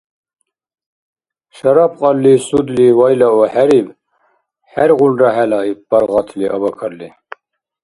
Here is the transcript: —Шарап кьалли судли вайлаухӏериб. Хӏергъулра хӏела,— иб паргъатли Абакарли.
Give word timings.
—Шарап 1.55 1.93
кьалли 1.99 2.33
судли 2.47 2.87
вайлаухӏериб. 2.99 3.87
Хӏергъулра 4.71 5.29
хӏела,— 5.35 5.59
иб 5.71 5.79
паргъатли 5.89 6.45
Абакарли. 6.55 7.09